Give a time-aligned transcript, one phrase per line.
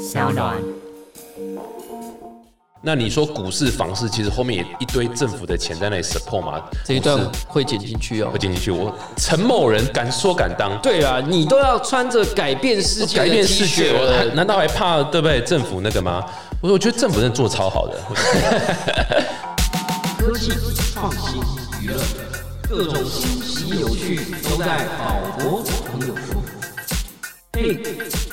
[0.00, 0.56] 小暖。
[2.82, 6.58] 那你说股市、房市，其实后面也一堆政府的钱在那里 support 嘛？
[6.86, 8.38] 这一段会剪进去哦会。
[8.38, 8.70] 减进去。
[8.70, 15.42] 我陈某人敢说敢当，对啊，你都要穿着改变世界的改变世 T 界，恤我还难道还怕对不对？
[15.42, 16.24] 政府那个吗？
[16.62, 18.00] 我说我觉得政府真的做超好的。
[20.16, 20.52] 科技
[20.94, 21.42] 创新
[21.82, 22.00] 娱乐，
[22.66, 25.62] 各种新奇有趣都在宝博
[25.92, 26.40] 朋友说。
[27.52, 27.76] 嘿，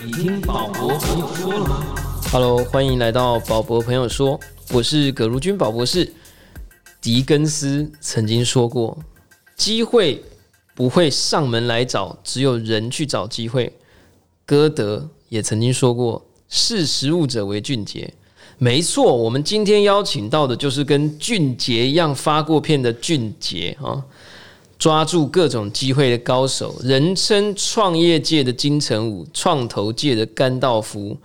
[0.05, 1.95] 你听宝博朋友说了吗
[2.31, 4.39] ？Hello，欢迎来到宝博朋友说，
[4.71, 6.13] 我是葛如君宝博士。
[7.01, 8.97] 狄更斯曾经说过，
[9.55, 10.23] 机会
[10.75, 13.73] 不会上门来找，只有人去找机会。
[14.45, 18.13] 歌德也曾经说过，识时务者为俊杰。
[18.59, 24.03] 没错，我们今天邀请到的就是跟俊杰一样发过片的俊杰啊，
[24.77, 31.17] 抓住各种机会的高手，人称创业界的金城武，创投界的甘道夫。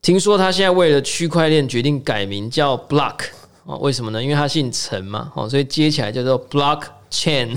[0.00, 3.24] 听说他现在为了区块链决定改名叫 Block
[3.64, 4.22] 哦，为什么呢？
[4.22, 7.56] 因为他姓陈嘛，哦，所以接起来叫做 Blockchain。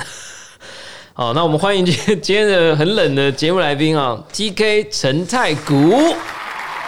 [1.13, 5.91] 好， 那我们欢迎今 天今天的很冷的节目来宾啊，TK 陈太谷。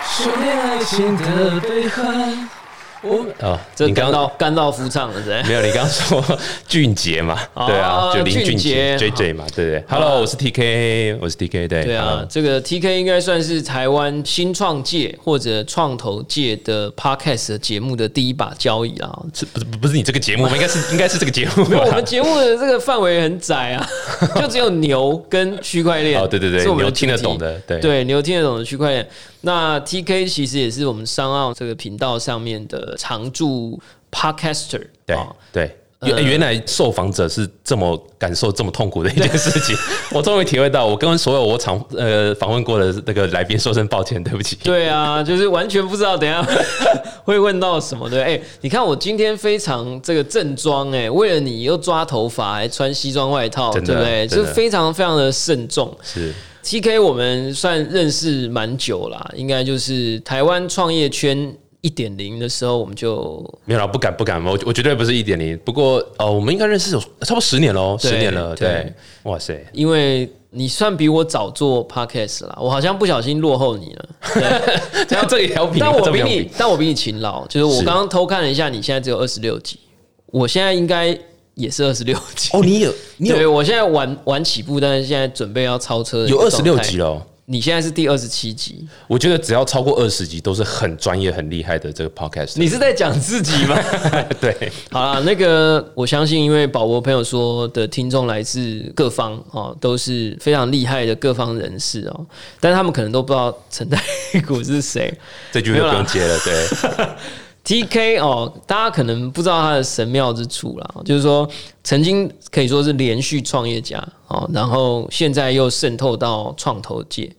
[0.04, 2.61] 修炼爱情的悲欢。
[3.04, 5.30] 我哦，这你刚刚甘道甘道夫唱了是？
[5.48, 6.24] 没有，你刚刚说
[6.68, 7.38] 俊杰嘛？
[7.56, 19.10] 哦对啊，就林俊杰 JJ 嘛，对不对？Hello，我是 TK，我是 TK，对对啊这个 TK 应该算是台湾新创界或者创投界的 Podcast 的节目的第一把交椅啊。
[19.34, 20.52] 这不是不是你这个节目吗？
[20.56, 21.82] 应该是应该是这个节目吧。
[21.86, 23.90] 我们节目的这个范围很窄啊，
[24.40, 26.22] 就只有牛跟区块链。
[26.22, 29.08] 哦对对对是我们牛听得懂的对对，牛听得懂的区块链。
[29.42, 33.80] 那 TK 其实也是我们商奥这个频道上面的常驻
[34.12, 34.88] Podcaster。
[35.06, 35.78] 对哦对。
[36.04, 39.76] 原原来受访者是这么感受这么痛苦的一件事情，
[40.10, 40.84] 我终于体会到。
[40.84, 44.58] 我跟所有我常呃访问过的那个来宾说声抱歉，对不起。
[44.64, 46.44] 对啊，就是完全不知道等下
[47.24, 54.26] 会问到什么对，哎、你看我今天非常这个正装，哎，为了你又抓头发，还穿西装外套，对不对？
[54.26, 55.96] 就非常非常的慎重。
[56.02, 56.34] 是
[56.64, 65.58] TK 我们算认识蛮久啦，应该就是台湾创业圈一点零的时候，我们就没有了，不敢不敢，我我绝对不是一点零。
[65.66, 74.10] 不过呃，我们应该认识有差不多十年喽，十年了，对对，哇塞，因为你算比我早做 podcast 啦，我好像不小心落后你了。
[74.36, 77.48] 对这样这个也要比，但我比你，但我比你勤劳。
[77.48, 79.80] 就是我是刚刚偷看了一下，你现在只有二十六集，
[80.28, 81.18] 我现在应该
[81.56, 82.50] 也是二十六集。
[82.54, 86.98] 哦，你有你对，有我现在晚晚起步，但是现在准备要超车有二十六集。
[86.98, 87.22] 了哦。
[87.46, 92.54] 你现在是第二十七集，我觉得只要超过二十集都是很专业、很厉害的这个 podcast。
[92.56, 93.78] 你是在讲自己吗？
[94.40, 102.26] 对，好了，那个我相信，因为宝博朋友说的听众来自各方哦，都是非常厉害的各方人士哦，
[102.62, 104.02] 但是他们可能都不知道陈太
[104.48, 105.14] 谷是谁。
[105.52, 106.40] 这句就不用接了。
[106.46, 106.68] 对，
[107.64, 108.18] T.K.
[108.18, 111.48] 哦，大家可能不知道他的神妙之处啦，就是说
[111.84, 117.32] 曾经可以说是连续创业家哦，然后现在又渗透到创投界，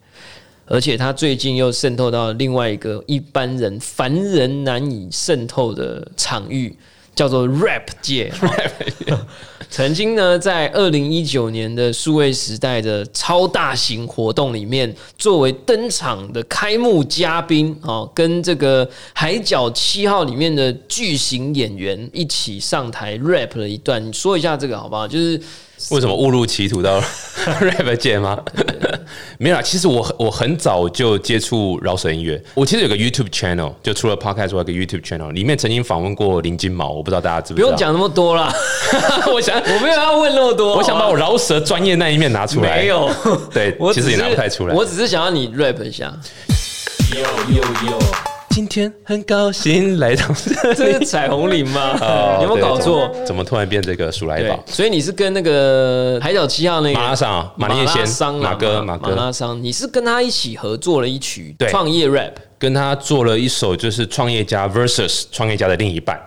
[0.67, 6.77] 而且他最近又渗透到另外一个一般人凡人难以渗透的场域，
[7.15, 8.33] 叫做 rap 界。
[9.71, 24.07] 曾经呢，在二零一九年的数位时代的超大型活动里面，作为登场的开幕嘉宾哦，跟这个《海角七号》里面的巨型演员一起上台 rap 了一段。
[24.07, 25.09] 你说一下这个好不好？
[25.09, 25.41] 就是
[25.91, 27.01] 为什么误入歧途到
[27.61, 28.39] rap 界吗？
[29.39, 32.43] 没有啦，其实我很我很早就接触饶舌音乐。
[32.55, 37.69] 我其实有个 YouTube channel，就除了 podcast 外，有个 YouTube channel，里面曾经访问过林金毛，我不知道大家知不知道。
[37.69, 38.53] 不用，讲那么多啦，
[39.33, 42.69] 我想我没有要问那么多，我想把我好饶舌专业那一面拿出来。
[42.69, 43.11] 吧没，有，
[43.53, 44.75] 对我，其实也拿不太出来。
[44.75, 46.13] 我只是想要你 rap 一下，
[47.15, 47.99] 有有有，
[48.53, 51.07] 今天很高兴来到这这是。
[51.07, 51.97] 彩虹岭吗？
[52.03, 53.11] 哦有没有搞错？
[53.25, 66.21] 怎么突然变这个鼠来对宝？，所以你是跟那个海角七号那个马拉桑啊马念先桑啊马哥马拉桑，你是跟他一起合作了一曲对创业 rap，跟他做了一首就是创业家 versus 创业家的另一半。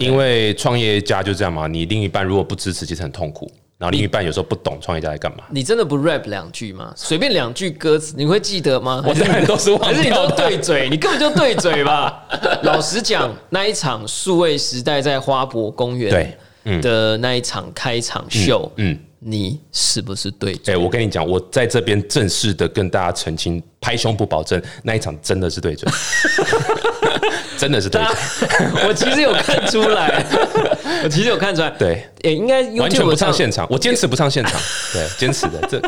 [0.00, 3.52] 因为创业家就这样嘛，你另一半如果不支持，其实很痛苦。
[3.78, 6.92] 然后另一半有时候不懂创业家在干嘛，你真的不 rap 两句吗？
[6.96, 9.02] 随便两句歌词，你会记得吗？
[9.06, 10.88] 我当然都是忘还是你都对嘴？
[10.88, 12.22] 你根本就对嘴吧？
[12.64, 20.74] 老实讲，那一场数位时代在花博公园对嗯的那一场开场秀，嗯，你是不是对嘴？
[20.74, 25.92] 哎、我跟你讲，我在这边正式的跟大家澄清，拍胸不保证，那一场真的是对准，
[27.58, 30.24] 真的是对准，我其实有看出来，
[31.02, 34.60] 我其实有看出来，对，也应该完全不唱上现场，我坚持不唱现场，
[34.92, 35.82] 对，坚持的，这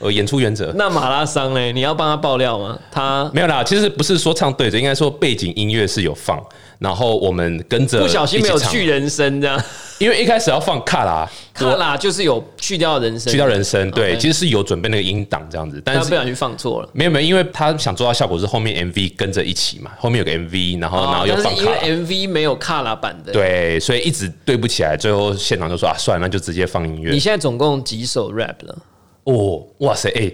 [0.00, 1.72] 呃，演出原则那马拉桑呢？
[1.72, 2.78] 你要帮他爆料吗？
[2.90, 6.42] 他没有啦，其实不是说唱对着，应该说背景音乐是有放，
[6.78, 9.62] 然后我们跟着不小心没有去人声这样，
[9.98, 16.88] 因为一开始要放卡拉，卡拉就是有去掉人声，去掉人声，对其实是有准备那个音档这样子，但是他不小心放错了。
[16.92, 21.78] 没有没有，因为他想做到效果是后面 MV 跟着一起嘛，后面有个 MV，然后然后又放卡拉。
[21.82, 27.20] MV 没有卡拉版的，，对，所以一直对不起来，最后现场就说啊，算了，那就直接放音乐你。
[27.20, 28.76] 现在总共几首 rap 了？
[29.24, 30.30] 哦，哇塞，哎、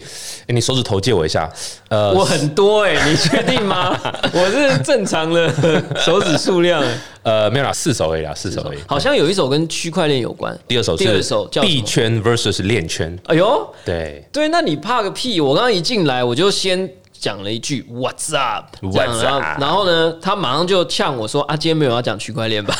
[0.48, 1.48] 哎你手指头借我一下。
[1.88, 3.96] 呃，我很多哎、 你确定吗？
[4.34, 5.48] 我是正常的
[6.00, 8.78] 手指数量、欸，呃没有啦，四手而已啦，四手而已。
[8.86, 10.58] 好像有一首跟区块链有关。
[10.66, 15.40] 第二首是第二首叫币圈 versus 链圈，哎呦，对，对，那你怕个屁！
[15.40, 19.60] 我刚刚一进来，我就先讲了一句 “What's up”，这样 What's 然后 up？
[19.60, 22.74] 然后呢，他马上就呛我说：“啊，今天没有要讲区块链吧？”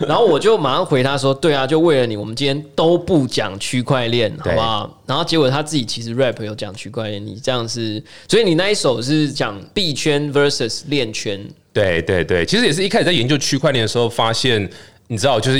[0.06, 11.40] 然后我就马上回他说：“对啊，就为了你，我们今天都不讲区块链，好不好？”然后结果他自己其实 rap 有讲区块链，你这样是，所以你那一首是讲币圈 versus 链圈，
[11.72, 14.68] 对对对，其实也是一开始在研究区块链的时候，发现
[15.06, 15.58] 你知道，就是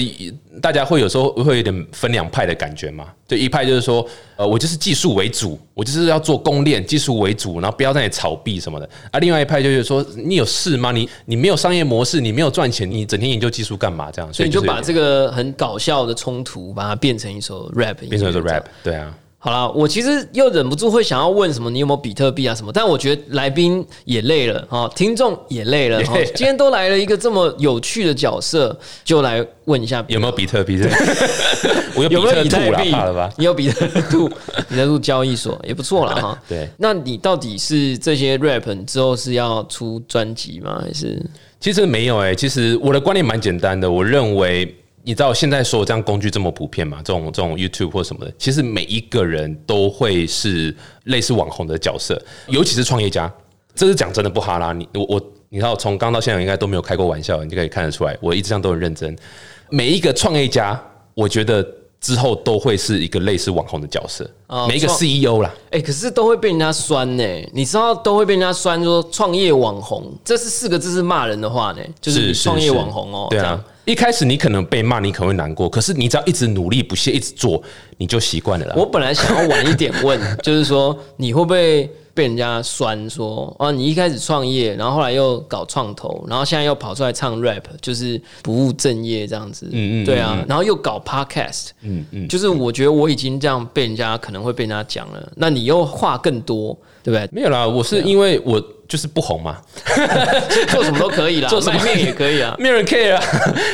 [0.62, 3.06] 大家会有时候会有点分两派的感觉嘛。
[3.28, 4.06] 就一派就是说，
[4.36, 8.88] 呃，我就是技术为主，我就是要做公链，技术为主，然后不要在那里炒币什么的。
[9.10, 10.92] 啊，另外一派就是说，你有事吗？
[10.92, 14.10] 你你没有商业模式，你没有赚钱，你整天研究技术干嘛？
[14.10, 19.14] 这样，所以你就把这个很搞笑的冲突，把它变成一首 rap，变成一个音乐这样 rap，对啊。
[19.44, 22.72] 好啦，我其实又忍不住会想要问什么，你有没有比特币啊什么？
[22.72, 26.14] 但我觉得来宾也累了哈，听众也累了哈。
[26.34, 28.74] 今天都来了一个这么有趣的角色，
[29.04, 30.80] 就来问一下有没有比特币？
[31.94, 32.16] 我有比
[32.48, 33.30] 特币怕了吧？？
[33.36, 34.30] 你有比特兔，
[34.66, 36.38] 比特兔交易所也不错了哈。
[36.48, 40.82] 对，那你到底是这些 rap 之后是要出专辑吗？
[40.82, 41.22] 还是
[41.60, 44.74] 其实没有诶、其实我的观念蛮简单的，我认为。
[45.06, 46.96] 你知道现在所有这样工具这么普遍嘛？
[47.04, 50.74] 这种这种 YouTube 或什么的，其实每一个人都会是
[51.04, 53.32] 类似网红的角色，尤其是创业家。
[53.74, 55.20] 这是讲真的不哈拉，你我我，
[55.50, 59.14] 你知道从刚到现在应该都没有开过玩笑，你就可以看得出来，我一直上都很认真。
[59.68, 60.80] 每一个创业家，
[61.12, 61.66] 我觉得
[62.00, 73.64] 之后都会是一个类似网红的角色，哦每一个 CEO 啦，哎、可是都会被人家酸呢、你知道都会被人家酸说创业网红，这是四个字是骂人的话呢，就是你创业网红哦、对啊这样。
[73.84, 77.62] 一开始你可能被骂，你可能会难过，可是你只要一直努力不懈，一直做，
[77.98, 78.74] 你就习惯了啦。
[78.76, 97.28] 我本来想要晚一点问，就是说你会不会被人家酸说啊，你一开始创业，然后后来又搞创投，然后现在又跑出来唱 rap，就是不务正业这样子，嗯嗯对啊，然后又搞 podcast，嗯嗯，就是我觉得我已经这样被人家可能会被人家讲了，那你又话更多，对不对？
[97.32, 99.58] 没有啦，我是因为我就是不红嘛，
[100.68, 102.54] 做什么都可以啦， 做什么面也可以啊。
[102.60, 103.22] 没有人 care 啊。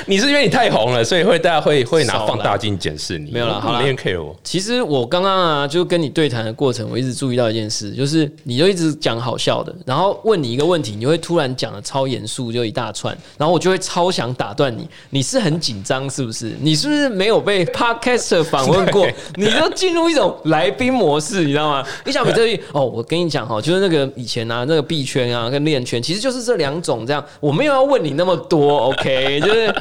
[0.07, 3.31] 你是因为你太红了，所以会大家会会拿放大镜检视你。
[3.31, 4.35] 没有啦好啦没人 care 我。
[4.43, 14.89] 其实我刚刚啊，就跟你对谈的过程，我一直注意到一件事，就是你就一直讲好笑的，然后问你一个问题，你会突然讲的超严肃，就一大串，然后我就会超想打断你。
[15.11, 16.53] 你是很紧张是不是？
[16.61, 19.07] 你是不是没有被 podcaster 访问过？
[19.35, 21.87] 你就进入一种来宾模式，你知道吗？
[22.05, 27.25] 你想比特币哦，我跟你讲哈，就是那个以前啊，那个币圈啊跟链圈，其实就是这两种这样。
[27.41, 29.75] 我没有要问你那么多，OK， 就是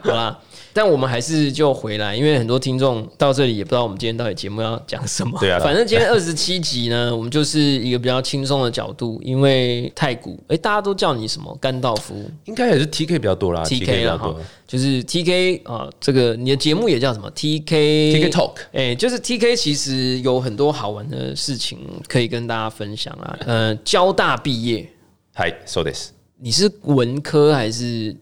[0.00, 0.36] 好啦。
[0.72, 5.38] 但我们还是就回来，因为很多听众到这里也不知道我们今天到底节目要讲什么。
[5.40, 23.38] 对啊反正今天二十七集呢， 我们就是一个比较轻松的角度，因为太古，哎、大家都叫你什么甘道夫应该也是 TK 比较多啦 TK 比较多。，就是 TK 啊、这个你的节目也叫什么 TK TK Talk 哎、就是 TK 其实有很多好玩的事情可以跟大家分享啊。
[23.46, 24.88] 呃，交大毕业，
[25.34, 26.10] 嗨，so this。
[26.38, 28.14] 你是文科还是？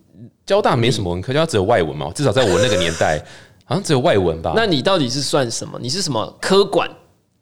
[0.47, 3.19] 交大没什么文科，交大只有外文嘛，至少在我那个年代，
[3.65, 4.53] 好像只有外文吧。
[4.55, 5.79] 那你到底是算什么？
[5.81, 6.87] 你是什么科管？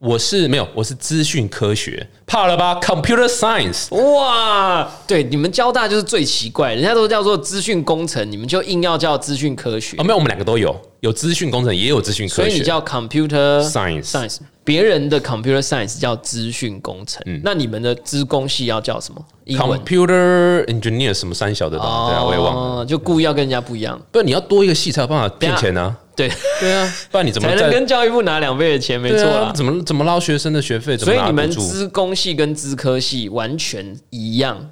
[0.05, 12.43] 我是没有，我是资讯科学，怕了吧？Computer Science，哇，对，你们交大就是最奇怪，人家都叫做资讯工程，你们就硬要叫资讯科学哦，，没有，我们两个都有，有资讯工程，也有资讯科学。
[12.43, 22.61] 所以你叫 computer Science science，别人的 computer science 叫资讯工程，嗯那你们的资工系要叫什么？Computer Engineer 什么三小的东西，对啊，我也忘了。
[22.81, 26.37] 哦，就故意要跟人家不一样，不然你要多一个系才有办法骗钱啊、对，啊。
[26.61, 29.53] 对啊，不然你怎么才能跟教育部拿两倍的钱，没错啊啦。
[29.53, 30.97] 怎么怎么捞学生的学费？
[30.97, 31.51] 怎么所以你们？
[31.51, 34.71] 资工系跟资科系完全一样，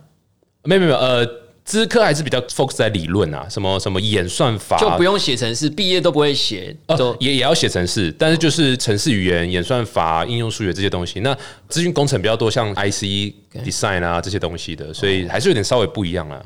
[0.64, 1.26] 没有没有呃，
[1.71, 11.21] 资科还是比较 focus 在理论啊，什么什么演算法，就不用写程式，毕业都不会写，都哦，也也要写程式，但是就是程式语言、演算法、应用数学这些东西。
[11.21, 11.33] 那
[11.69, 13.33] 资讯工程比较多，像 IC
[13.65, 16.43] design 啊这些东西的，所以还是有点稍微不一样啊。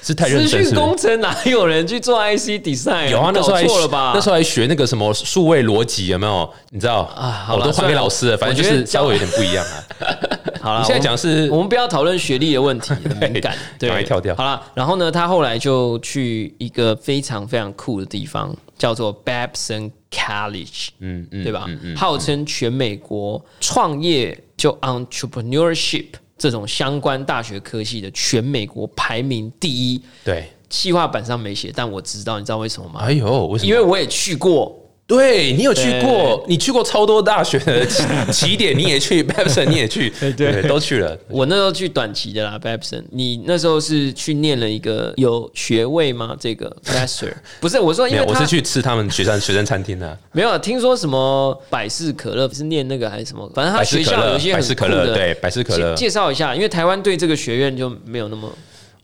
[0.00, 3.10] 是太认资讯真是不是工程哪有人去做 IC design？
[3.10, 4.12] 有啊，那时候错了吧？
[4.14, 6.48] 那时候还学那个什么数位逻辑，有没有？
[6.70, 9.82] 你知道啊我都还给老师了，反正就是稍微有点不一样啊。
[10.64, 13.54] 好了，你现在讲是我们不要讨论学历的问题， 很敏感。
[13.78, 13.90] 对，
[14.34, 21.66] 好了，然后呢，他后来就去一个非常非常酷的地方，叫做 Babson College，嗯嗯，对吧？
[21.68, 26.06] 嗯嗯，号称全美国创业就 entrepreneurship
[26.38, 30.02] 这种相关大学科系的全美国排名第一。
[30.24, 30.50] 对。
[30.70, 33.00] 企划板上没写，但我知道，你知道为什么吗？
[33.02, 33.68] 哎呦，为什么？
[33.70, 34.74] 因为我也去过，
[35.06, 41.16] 对你有去对过，你去过超多大学的 起起点，你也去 b a b s o n 你也去，对都去了。
[41.28, 43.04] 我那时候去短期的啦，Babson。
[43.10, 46.34] 你那时候是去念了一个有学位吗？
[46.40, 53.46] 这个 Master 不是，我说因为，我是去吃他们学生学生餐厅的，没有听说什么百事可乐是念那个还是什么？
[53.54, 55.14] 反正他学校有一，些百很酷事可乐，的。
[55.14, 56.06] 对，百事可乐介。
[56.06, 58.50] 介绍一下，因为台湾对这个学院就没有那么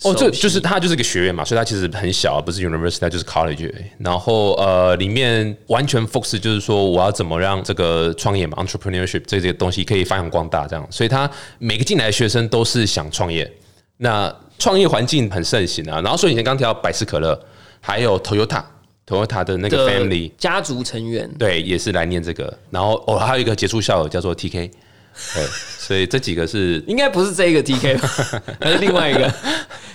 [0.03, 3.71] 哦，这就是它就是个学院嘛，所以它其实很小，不是 university，它就是 college。
[3.99, 10.87] 然后呃，里面完全 focus 就是说我要怎么让这个创业嘛，entrepreneurship 这些东西可以发扬光大，这样。
[10.91, 13.51] 所以他每个进来的学生都是想创业，
[13.99, 16.01] 那创业环境很盛行啊。
[16.01, 17.39] 然后所以以前刚提到百事可乐，
[17.81, 18.63] 还有 Toyota。
[19.07, 21.29] Toyota 的那个 family，家族成员。
[21.37, 22.57] 对，也是来念这个。
[22.71, 24.71] 然后哦，还有一个杰出校友叫做 TK，
[25.35, 25.45] 对，
[25.79, 28.09] 所以这几个是应该不是这一个 TK 吧，
[28.61, 29.33] 还是另外一个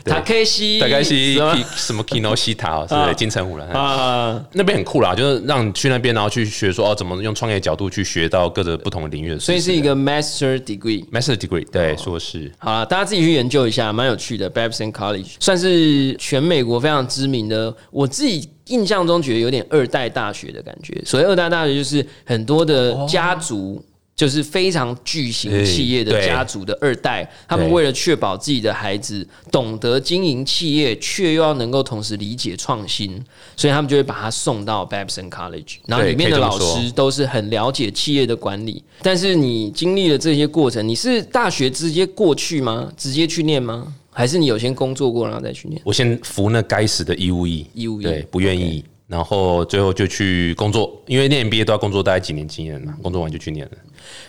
[0.03, 1.33] 塔 K 西，大概是
[1.75, 3.65] 什么 Kino 西塔哦，是金城武了？
[3.73, 4.43] 啊？
[4.51, 9.39] 那边很酷啦，就是让你去那边，然后去学说哦，怎么用创业角度去学到各个不同的领域的。
[9.39, 11.09] 所以是一个 Master Degree。
[11.09, 12.51] master degree，对，硕士。
[12.59, 14.49] 好了，大家自己去研究一下，蛮有趣的。
[14.51, 21.01] Babson College 算是全美国非常知名的，我自己印象中觉得有点二代大学的感觉。
[21.03, 23.83] 所谓二代大学，就是很多的家族。
[24.15, 33.21] 就是非常巨型企业的家族的二代，他们为了确保自己的孩子懂得经营企业，却又要能够同时理解创新，
[33.57, 38.81] 所以他们就会把他送到 Babson College，然后里面的老师都是很了解企业的管理。
[39.01, 42.89] 但是你经历了这些过程，你是大学直接过去吗？
[42.95, 43.93] 直接去念吗？
[44.11, 45.81] 还是你有先工作过然后再去念？
[45.83, 48.81] 我先服那该死的义务役，义务役对，不愿意。
[49.07, 53.71] 然后最后就去工作，因为念 MBA 都要工作大概几年经验嘛，工作完就去念了。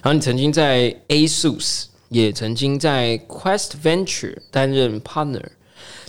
[0.02, 5.42] 然后你曾经在 ASUS，也曾经在 Quest Venture 担任 partner。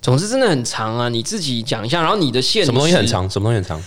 [0.02, 2.02] 总之真的很长啊，你自己讲一下。
[2.02, 3.30] 然后你的现什么东西很实长？
[3.30, 3.84] 什么东西很长？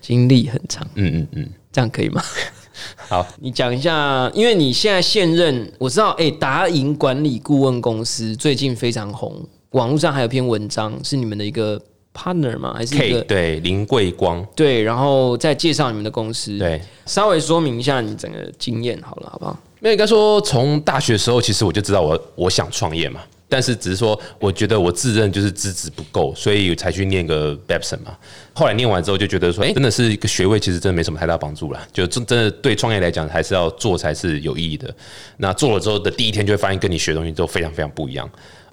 [0.00, 2.22] 经历很长，嗯嗯嗯，这样可以吗？
[3.08, 11.80] 好，你讲一下，因为你现在现任，我知道，哎、达盈管理顾问公司最近非常红，网络上还有篇文章是你们的一个
[12.18, 12.74] partner 吗？
[12.76, 14.82] 还是一 K 个对林桂光，对？
[14.82, 19.56] 然后再介绍你们的公司，，对，稍微说明一下你整个经验好了，好不好？
[19.80, 28.16] 那应该说，从大学的时候，其实我就知道我我想创业嘛，但是只是说，我觉得我自认就是资质不够，所以才去念个 Babson 嘛。
[28.52, 31.80] 后来念完之后，就觉得说，哎、真的是一个学位，其实真的没什么太大帮助啦。
[31.92, 34.92] 就真真的对创业来讲，还是要做才是有意义的。
[35.36, 38.28] 那做了之后的第一天，就会发现跟你学东西都非常非常不一样。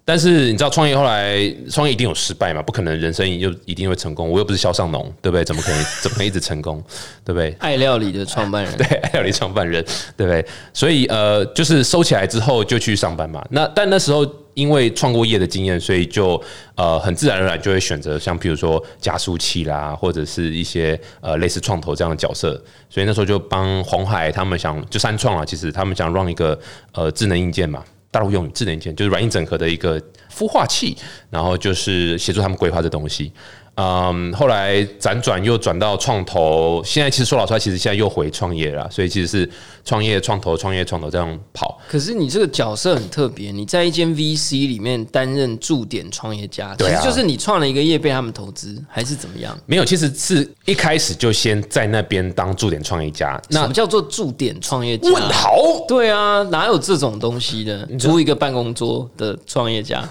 [0.07, 1.35] 但是你知道创业后来
[1.71, 2.61] 创业一定有失败嘛？
[2.61, 4.29] 不可能人生就一定会成功。
[4.29, 5.43] 我又不是肖尚农，对不对？
[5.43, 6.79] 怎么可能 怎么可能一直成功？
[7.23, 7.55] 对不对？
[7.57, 9.83] 爱料理的创办人， 对，爱料理创办人，
[10.15, 10.45] 对不对？
[10.73, 13.43] 所以呃，就是收起来之后就去上班嘛。
[13.49, 16.39] 那但那时候因为创过业的经验，所以就
[16.75, 22.51] 呃很自然而然就会选择像比如说加速器啦，或者是一些呃类似创投这样的角色。
[22.91, 26.57] 所以那时候就帮红海他们想就三创啊，其实他们想让一个
[26.91, 27.83] 呃智能硬件嘛。
[28.15, 30.01] 大陆用语智能硬件就是软硬整合的一个
[30.33, 30.95] 孵化器，
[31.29, 33.29] 然后就是协助他们规划这东西。
[33.75, 39.49] 嗯，后来辗转又转到创投，现在其实说老实话，其实现在又回创业了，所以其实是
[39.83, 41.77] 创业、创投、创业、创投这样跑。
[41.89, 49.57] 可是你这个角色很特别，你在一间 VC 里面担任驻点创业家，其实就是你创了一个业被他们投资，还是怎么样？
[49.65, 53.37] 没有，其实是一开始就先在那边当驻点创业家。
[53.49, 55.09] 那什么叫做驻点创业家？
[55.11, 57.85] 问好，对啊，哪有这种东西的？
[57.99, 60.07] 租一个办公桌的创业家，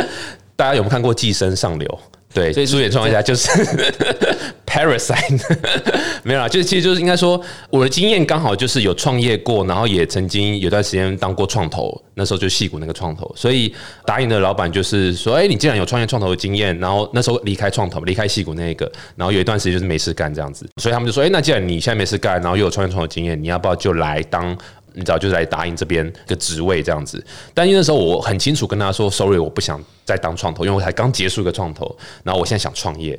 [0.54, 1.88] 大家有没有看过《寄生上流》？
[2.36, 3.48] 对，所以是驻点创业家就是
[4.68, 5.40] parasite，
[6.22, 7.40] 没有啦，就是其实就是应该说，
[7.70, 13.74] 我的经验刚好就是有创业过，然后也曾经有段时间当过创投，那时候就戏骨那个创投，所以
[14.04, 24.54] 答应的老板就是说，哎、你既然有创业创投的经验，然后那时候离开创投，离开戏骨那个，然后有一段时间就是没事干这样子，所以他们就说，哎、那既然你现在没事干，然后又有创业创投经验，你要不要就来当？
[24.96, 27.22] 你知道，就是来答应这边的职位这样子。
[27.52, 33.18] 但因为那时候我很清楚跟他说，sorry，我不想再当创投，因为我才刚结束一个创投，然后我现在想创业。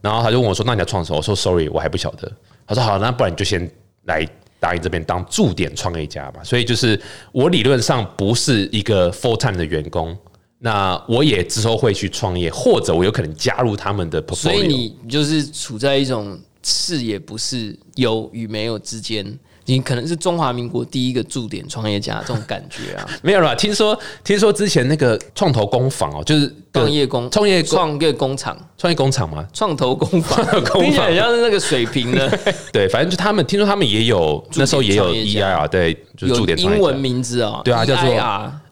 [0.00, 2.32] 然后他就问我说：“那你要创什么？”我说：“Sorry，我还不晓得。”
[2.66, 3.68] 他说：“好，那不然你就先
[4.04, 4.24] 来
[4.60, 6.98] 答应这边当驻点创业家吧。”所以就是
[7.32, 10.16] 我理论上不是一个 full time 的员工，
[10.60, 14.36] 那我也之后会去创业，或者我有可能加入他们的 portfolio。
[14.36, 19.26] 所以你就是处在一种是也不是有与没有之间，
[19.68, 23.06] 你可能是中华民国第一个驻点创业家这种感觉啊。
[23.22, 28.56] 没有啦，听说听说之前那个创投工坊哦，就是创业工创业创业工厂。
[28.78, 30.82] 创业工厂嘛，创投工坊， 工坊。
[30.82, 32.38] 听起来像是那个水平的，
[32.72, 35.64] 对，反正就他们听说他们也有那时候也有创业家。
[35.64, 38.08] EIR，对，就驻点英文名字哦，对啊叫做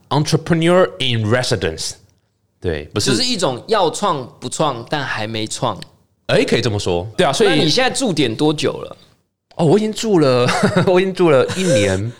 [0.08, 1.90] Entrepreneur in Residence，
[2.58, 5.78] 对，不是，就是一种要创不创，但还没创。
[6.28, 8.96] 哎，可以这么说，对啊，所以你现在驻点多久了？
[9.56, 10.46] 哦，我已经住了，
[10.86, 12.12] 我已经住了一年，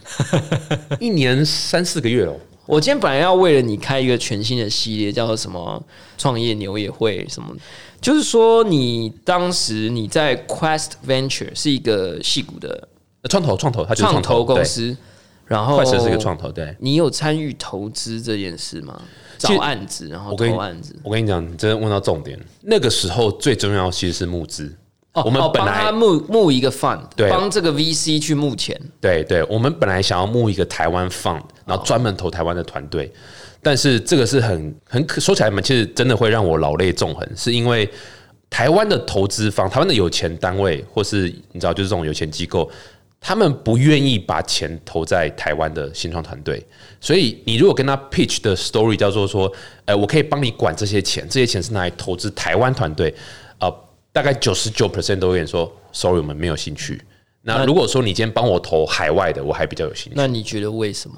[0.98, 2.34] 一年三四个月哦。
[2.64, 5.80] 我今天本来要为了你开一个全新的系列，叫做什么
[6.18, 7.54] 创业牛也会什么，
[8.00, 12.88] 就是说你当时你在 Quest Venture 是一个戏骨的
[13.28, 14.96] 创投，创投，它就是创投公司，
[15.44, 16.74] 然后快车是一个创投，对。
[16.80, 19.00] 你有参与投资这件事吗？
[19.38, 20.96] 找案子，然后投案子。
[21.04, 22.36] 我跟你讲，你真的问到重点。
[22.62, 24.74] 那个时候最重要其实是募资。
[25.16, 27.30] 哦我们本来他募募一个 fund，对。
[27.30, 28.78] 帮这个 VC 去募钱。
[29.00, 33.10] 对对，我们本来想要募一个台湾 fund，然后专门投台湾的团队，
[33.62, 37.88] 但是这个是很很可说起来嘛，其实真的会让我老泪纵横，是因为
[38.50, 42.70] 台湾的投资方、台湾的有钱单位，或是你知道，就是这种有钱机构，
[43.18, 46.64] 他们不愿意把钱投在台湾的新创团队，
[47.00, 49.50] 所以你如果跟他 pitch 的 story 叫做说，
[49.86, 53.45] 呃，我可以帮你管这些钱，这些钱是拿来投资台湾团队，呃，
[54.16, 56.98] 大概九十九 percent 都会跟你说，sorry，我们没有兴趣。
[57.42, 60.12] 那如果说你今天帮我投海外的，我还比较有兴趣。
[60.16, 61.16] 那你觉得为什么？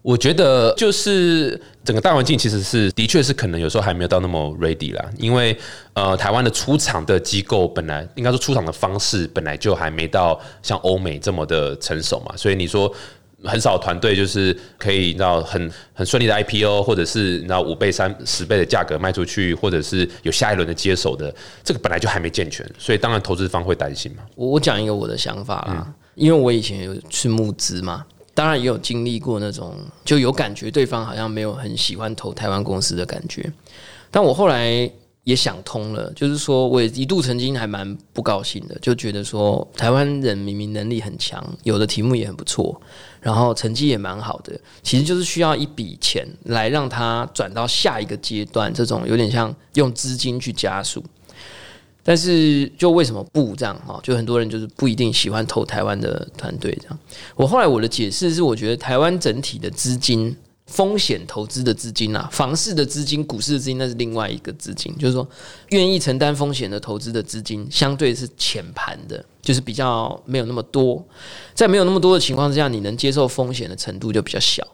[0.00, 5.54] 我觉得就是整个大环境其实是的确是可能有时候还没有到那么 ready 啦，因为
[5.92, 12.90] 呃台湾的出厂的机构本来应该说出厂的方式本来就还没到像欧美这么的成熟嘛，所以你说。
[13.44, 21.34] 很少团队就是可以，你知道很很顺利的 IPO，或者是你知道五倍、三十倍的价格卖出去，或者是有下一轮的接手的，
[21.64, 24.22] 这个本来就还没健全，所以当然投资方会担心嘛。
[24.34, 33.50] 我我讲一个我的想法啦，嗯因为我以前有去募资嘛，当然也有经历过那种就有感觉对方好像没有很喜欢投台湾公司的感觉，
[34.10, 34.90] 但我后来
[35.24, 42.80] 也想通了，就是说我也一度曾经还蛮不高兴的，就觉得说台湾人明明能力很强，有的题目也很不错，
[43.20, 51.04] 然后成绩也蛮好的，其实就是需要一笔钱来让他转到下一个阶段，这种有点像用资金去加速。
[52.04, 54.00] 但是就为什么不这样哈？
[54.02, 56.98] 就很多人就是不一定喜欢投台湾的团队这样。
[57.36, 60.36] 我后来我的解释是，我觉得台湾整体的资金
[60.72, 65.28] 风险投资的资金啊，房市的资金、股市的资金那是另外一个资金，就是说
[65.68, 71.04] 愿意承担风险的投资的资金，相对是浅盘的，就是比较没有那么多。
[71.52, 74.66] 在没有那么多的情况之下，你能接受风险的程度就比较小。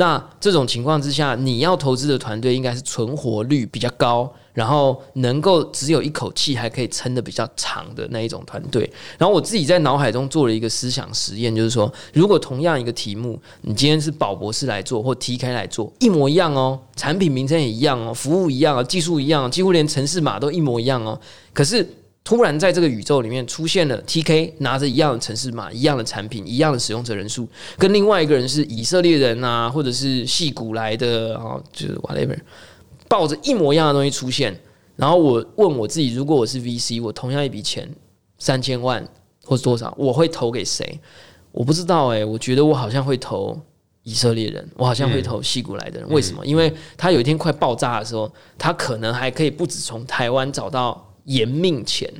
[0.00, 8.90] 那这种情况之下，你要投资的团队应该是存活率比较高，然后能够只有一口气还可以撑得比较长的那一种团队。
[9.18, 21.20] 然后我自己在脑海中做了一个思想实验，就是说，如果同样一个题目，你今天是宝博士来做或 TK 来做，一模一样哦，产品名称也一样哦，服务一样啊，技术一样、几乎连城市码都一模一样哦。
[21.52, 21.86] 可是
[22.22, 32.38] 突然在这个宇宙里面出现了 TK 拿着一样的城市码、一样的产品、一样的使用者人数，跟另外一个人是以色列人啊，或者是戏骨来的啊，就是 whatever，
[33.08, 34.58] 抱着一模一样的东西出现。
[34.96, 37.88] 然后我问我自己，如果我是 VC，我同样一笔钱
[38.38, 39.02] 三千万
[39.44, 41.00] 或是多少，我会投给谁？
[41.52, 43.58] 我不知道诶、我觉得我好像会投
[44.02, 46.08] 以色列人，我好像会投戏骨来的人。
[46.10, 46.44] 为什么？
[46.46, 52.12] 因为他有一天快爆炸的时候，他可能还可以不止从台湾找到延命钱，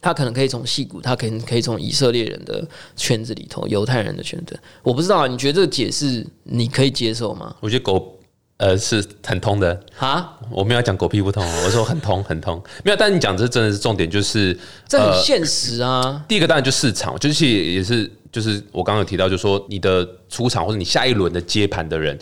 [0.00, 2.66] 他可能可以从戏骨，他可能可以从以色列人的
[2.96, 4.58] 圈子里头、犹太人的圈子。
[4.82, 7.54] 我不知道啊，你觉得这个解释你可以接受吗？
[7.60, 8.18] 我觉得狗
[8.56, 12.96] 呃是很通的，啊，我没有讲狗屁不通，我说很通很通， 没有。
[12.96, 16.24] 但你讲这真的是重点，就是这呃很现实啊。
[16.28, 22.18] 第一个当然就市场，就是也是就是我刚刚有提到，就是说你的出场或者你下一轮的接盘的人，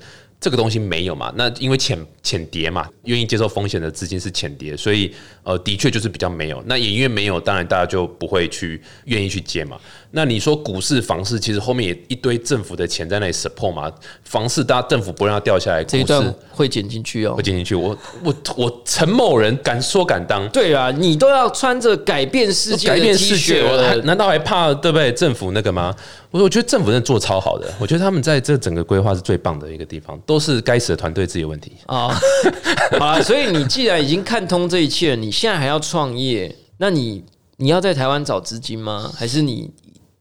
[0.47, 1.33] 这个东西没有嘛？
[1.35, 6.63] 那因为浅浅碟嘛，愿意接受风险的资金是浅碟，所以呃的确就是比较没有。
[6.67, 9.77] 那也因为没有，当然大家就不会去愿意去接嘛。
[10.13, 13.93] 那你说股市、房市，其实后面也一堆政府的钱在那里 support 嘛。
[14.23, 17.43] 房市大家政府不让它掉下来，这一段股市会剪进去哦会。
[17.43, 17.75] 减进去。
[17.75, 25.11] 我我我陈某人敢说敢当，对啊，你都要穿着改变世界改变世界，恤我还难道还怕对不对？
[25.13, 25.93] 政府那个吗？
[26.31, 31.73] 我我觉得政府真的做超好的，我觉得他们在这整个规划是最棒的一个地方，都是该死的团队自己的问题。
[31.87, 32.09] 啊？
[32.99, 37.25] 好了，所以你既然已经看通这一切了，你现在还要创业，那你
[37.57, 39.13] 你要在台湾找资金吗？
[39.17, 39.71] 还是你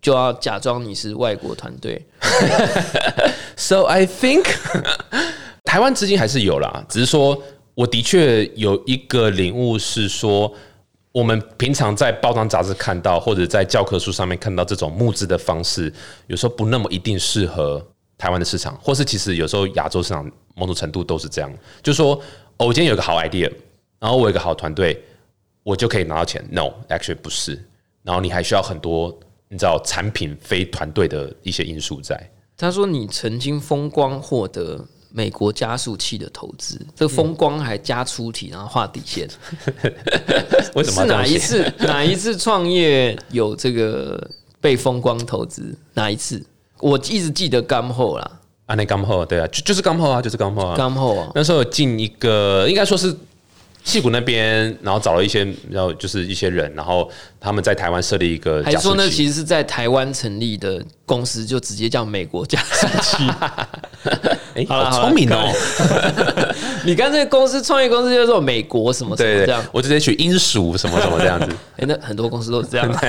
[0.02, 2.06] 就要假装你是外国团队？
[3.58, 4.44] So I think
[5.64, 7.42] 台 台湾资金还是有啦，只是说
[7.74, 10.54] 我的确有一个领悟是说，
[11.12, 15.94] 我们平常在报章杂志看到，或者在教科书上面看到这种募资的方式，
[16.28, 17.86] 有时候不那么一定适合
[18.18, 21.52] 台湾的市场，或是其实有时候亚洲市场某种程度都是这样，
[21.84, 22.16] 就是说，
[22.58, 23.52] 哦，我今天有一个好 idea，
[24.00, 25.04] 然后我有一个好团队，
[25.64, 26.44] 我就可以拿到钱。
[26.50, 27.62] No，actually 不是，
[28.04, 29.18] 然后你还需要很多
[29.50, 32.18] 你知道产品非团队的一些因素在。
[32.58, 39.28] 他说你曾经风光获得美国加速器的投资，这个风光还加粗体，然后画底线，
[40.74, 41.06] 为什么是？
[41.06, 41.74] 哪一次？
[41.80, 44.26] 哪一次创业有这个
[44.62, 45.78] 被风光投资？
[45.94, 46.42] 哪一次？
[46.80, 48.32] 我一直记得干后啦，
[48.66, 50.76] 啊，那刚后对啊，就就是刚后啊，就是刚后啊。
[50.76, 53.16] 刚后啊，那时候进一个，应该说是
[53.86, 59.16] 戏谷那边，然后找了一些，然后就是一些人，然后他们在台湾设立一个还是说那加速器。
[59.16, 63.24] 其实是在台湾成立的公司，就直接叫美国加速器。
[64.56, 65.52] 哎，好聪明哦！
[66.84, 71.56] 你干脆公司创业公司叫做美国什么什么这样，，我直接取英属什么什么这样子。
[71.78, 72.90] 哎、那很多公司都是这样。
[72.90, 73.02] 啊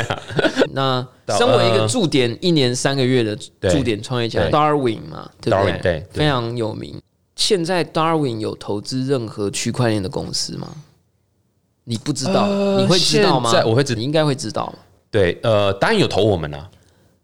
[0.73, 7.01] 那身为一个呃驻点一年三个月的对驻点创业家，Darwin 嘛，对不对对非常有名。
[7.37, 10.69] 现在 Darwin 有投资任何区块链的公司吗？
[11.85, 13.51] 你不知道，呃你会知道吗？
[13.65, 14.75] 我会知你应该会知道，
[15.11, 16.69] 对，呃，当然有投我们啊，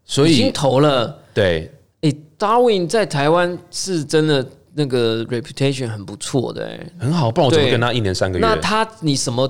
[0.05, 1.19] 所以已经投了。
[1.35, 1.73] 对
[2.03, 8.45] 哎、d a r w i n 在台湾是真的那个 reputation 很不错的、哎，很好，不然我怎么跟他一年三个月？
[8.45, 9.49] 那他你什么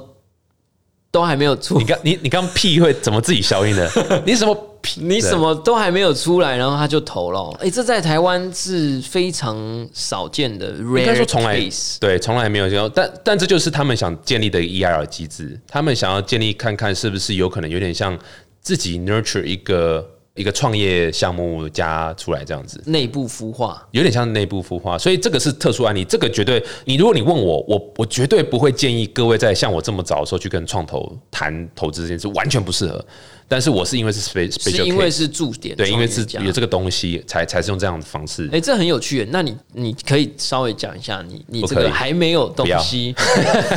[1.10, 3.90] 都还没有出你，刚你你刚屁会怎么自己消音的？
[4.24, 5.00] 你什么屁？
[5.02, 7.56] 你什么都还没有出来，然后他就投了哦。
[7.60, 11.58] 哎、这在台湾是非常少见的 rare 应该说从来。
[12.00, 12.88] 对，从来没有见到。
[12.88, 18.18] 但但这就是他们想建立的 EIR 机制，他们想要建立看看是不是有可能有点像
[18.60, 22.82] 自己 nurture 一个一个创业项目加出来这样子。
[22.86, 26.04] 内部孵化，有点像内部孵化，所以这个是特殊案例。
[26.04, 33.04] 这个绝对，你如果你问我，我我绝对不会建议各位在像我这么早的时候去跟创投谈投资这件事，完全不适合。
[33.52, 38.48] 但是我是因为是 spe- 是因为是驻点对，因为是有这个东西，才才是用这样的方式。
[38.50, 39.28] 哎、这很有趣耶。
[39.30, 43.14] 那你你可以稍微讲一下你你这个还没有东西，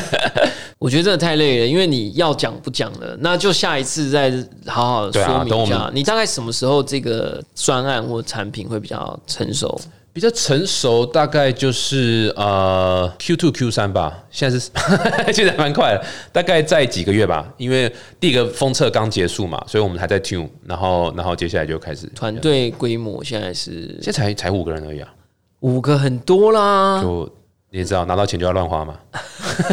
[0.80, 4.32] 我觉得真的太累了，因为你要讲不讲了，那就下一次再
[4.66, 5.50] 好好说明一下。
[5.50, 9.78] 等我们你大概什么时候这个专案或产品会比较成熟？
[10.16, 14.72] 比较成熟，大概就是呃 Q two Q 三吧，现在是
[15.34, 17.54] 现在蛮快的，大概在几个月吧。
[17.58, 25.14] 因为第一个封测刚结束嘛，所以我们还在 tune，然后然后接下来就开始团队规模现在是现在才才五个人而已啊，
[25.60, 27.30] 五个，很多啦，就
[27.72, 28.98] 你也知道拿到钱就要乱花嘛。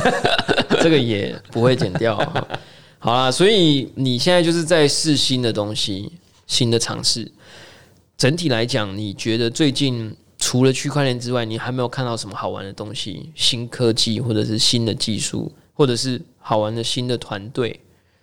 [0.82, 2.16] 这个也不会减掉。
[2.98, 6.10] 好啦，所以你现在就是在试新的东西，
[6.48, 7.30] 新的尝试。
[8.18, 13.30] 整体来讲，你觉得最近除了区块链之外，你还没有看到什么好玩的东西？
[13.36, 17.78] 新科技，或者是新的技术，或者是好玩的新的团队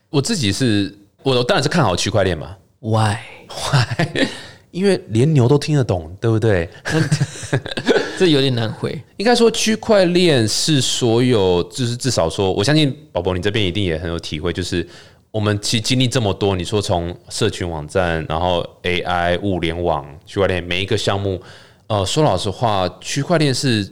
[0.10, 4.28] 我自己是我当然是看好区块链嘛，Why？Why？
[4.72, 6.68] 因为连牛都听得懂，对不对？
[8.20, 9.02] 这有点难回。
[9.16, 14.86] 应该说，区块链是所有，就是至少说，我相信宝宝你这边一定也很有体会，就是
[15.32, 21.42] 我们其实经历这么多，你说从社群网站，然后 AI、物联网、区块链每一个项目，
[21.90, 23.92] 呃，说老实话，区块链是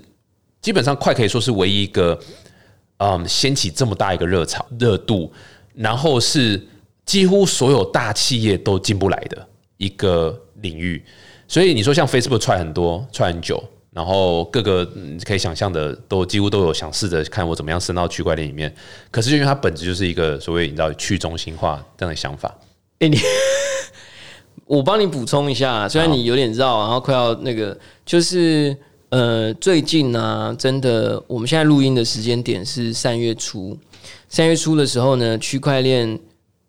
[0.61, 2.17] 基本上快可以说是唯一一个，
[2.97, 5.33] 嗯，掀起这么大一个热潮热度，
[5.73, 6.63] 然后是
[7.05, 11.03] 几乎所有大企业都进不来的一个领域。
[11.47, 14.85] 所以你说像 Facebook 踹很多，踹很久，然后各个
[15.25, 18.71] 可以想象的都几乎都有想试着看我怎么样升到区块链里面。
[19.09, 22.55] 可是因为它本质就是一个所谓你知道去中心化这样的想法，
[22.99, 23.17] 哎、你
[24.67, 28.75] 我帮你补充一下，虽然你有点绕，然后快要那个，就是
[29.09, 33.77] 呃，最近呢、真的，我们现在录音的时间点是三月初，
[34.27, 36.19] 三月初的时候呢，区块链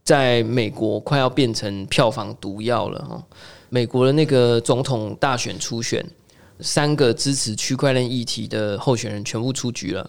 [0.05, 3.23] 在美国快要变成票房毒药了哈。
[3.69, 6.05] 美国的那个总统大选初选，
[6.61, 10.09] 三个支持区块链议题的候选人全部出局了。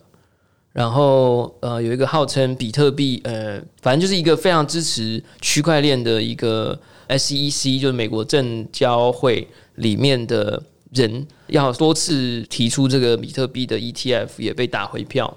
[0.71, 10.61] 然后呃，有一个号称比特币，呃，反正就是一个非常支持区块链的一个 SEC，就是美国证交会里面的
[10.93, 15.35] 人，要多次提出这个比特币的 ETF 也被打回票。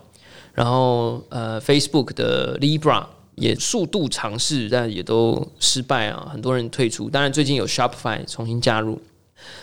[0.53, 7.09] 然后呃，Facebook 的 Libra 也数度尝试，但也都失败啊，很多人退出。
[7.09, 9.01] 当然，最近有 Shopify 重新加入。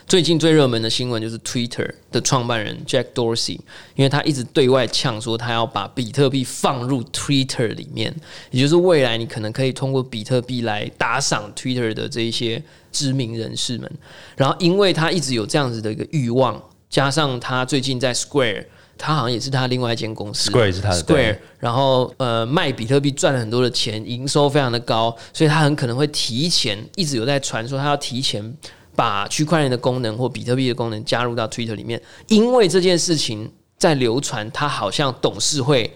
[0.08, 3.60] 最近最热门的新闻就是 Twitter 的创办人 Jack Dorsey，
[3.96, 8.14] 因为他一直对外呛说他要把比特币放入 Twitter 里面，
[8.52, 12.62] 也就是未来你可能可以通过比特币来打赏 Twitter 的这一些
[12.92, 13.92] 知名人士们。
[14.36, 18.66] 然后因为他一直有这样子的一个欲望，加上他最近在 Square，
[18.98, 28.58] 他好像也是他另外一间公司 Square 是他的 Square，然后呃卖比特币赚了很多的钱，营收非常的高，所以他很可能会提前，一直有在传说他要提前
[29.00, 35.90] 把区块链的功能或比特币的功能加入到 Twitter 里面，因为这件事情在流传，他好像董事会。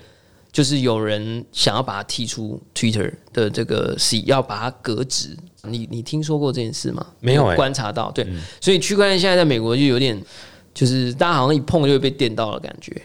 [0.54, 5.36] 就是有人想要把他踢出 Twitter 的这个 C，要把它革职。
[5.64, 7.04] 你你听说过这件事吗？
[7.20, 8.24] 没有欸观察到对，
[8.62, 10.16] 所以区块链现在在美国就有点，
[10.72, 13.02] 就是大家好像一碰就会被电到的感觉。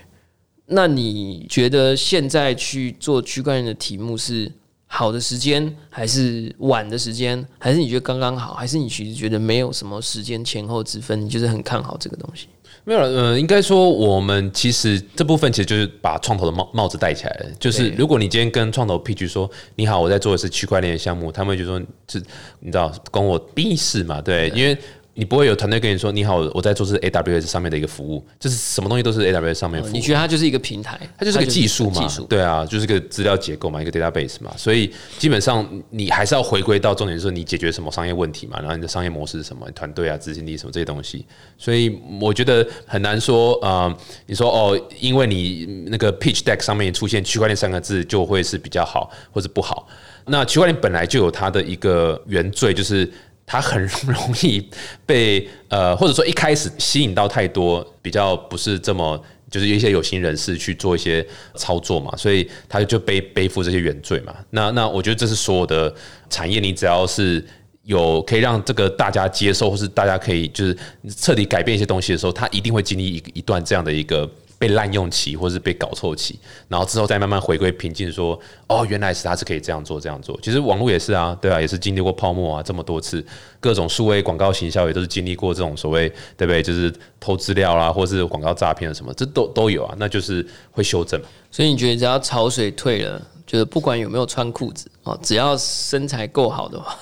[0.66, 4.52] 那你觉得现在去做区块链的题目是
[4.90, 12.48] 好的时间，还是晚的时间，还是你觉得刚刚好，还是你其实觉得没有什么时间前后之分，你就是很看好这个东西？
[12.84, 17.46] 没有了，呃，应该说我们其实这部分其实就是把创投的帽帽子戴起来了。
[17.60, 22.18] 就是如果你今天跟创投 pitch 说你好，我在做的是区块链的项目，他们就说是
[22.60, 24.22] 你知道关我屁事嘛？
[24.22, 24.76] 对，因为
[25.18, 29.92] 你不会有团队跟你说你好，我在做是 AWS 上面的一个服务，就是什么东西都是 AWS 上面服务。
[29.92, 32.24] 你觉得它就是一个平台，它就是个技术嘛，技术。
[32.26, 41.26] 对啊，就是个资料结构嘛，一个 database 嘛，所以基本上你还是要回归到重点，就是你解决什么商业问题嘛，然后你的商业模式是什么，团队啊、执行力什么这些东西，
[41.58, 43.92] 所以我觉得很难说，呃，
[44.26, 49.88] 你说哦，因为你那个 pitch deck 上面出现区块链三个字就会是比较好，或是不好。
[50.30, 53.10] 那区块链本来就有它的一个原罪，就是
[53.48, 54.64] 他很容易
[55.04, 59.20] 被呃，或者说一开始吸引到太多比较不是这么。
[59.50, 64.36] 就是一些有心人士去做一些操作嘛，所以他就背背负这些原罪嘛。
[64.50, 65.90] 那那我觉得这是所有的
[66.28, 67.42] 产业，你只要是
[67.84, 70.76] 有可以让这个大家接受，或是大家可以就是
[71.16, 80.38] 彻底改变一些东西的时候，他一定会经历一一段这样的一个被滥用期，或是被搞臭期，然后之后再慢慢回归平静，说哦，原来是它是可以这样做这样做。
[80.42, 83.24] 其实网络也是啊，对啊，也是经历过泡沫啊这么多次，
[83.60, 86.60] 各种数位广告行销也都是经历过这种所谓对不对？
[86.62, 91.20] 就是偷资料啦，或是广告诈骗什么，这都都有啊，那就是会修正。
[91.50, 96.98] 所以你觉得只要潮水退了，就是不管有没有穿裤子哦，只要身材够好的话，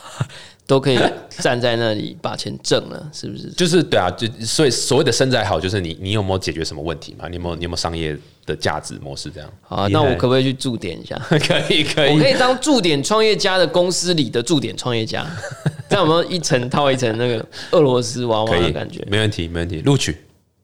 [0.67, 0.99] 都可以
[1.39, 3.49] 站在那里把钱挣了， 是不是？
[3.51, 7.29] 就是对啊，就所以所谓的身材好，就是你你有没有解决什么问题嘛？
[7.29, 9.49] 你有没有你有没有商业的价值模式这样？
[9.63, 11.17] 好啊，那我可不可以去驻点一下？
[11.29, 15.25] 可以可以我可以当驻点创业家的公司里的驻点创业家，
[15.89, 19.07] 这样有没有一层套一层那个俄罗斯娃娃的感觉？
[19.09, 20.17] 没问题没问题，录取。